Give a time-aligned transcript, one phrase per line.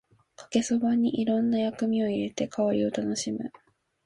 [0.35, 3.51] かけそばにいろんな薬味を入れて香りを楽しむ